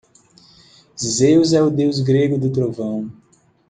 [0.99, 3.11] Zeus é o deus grego do trovão.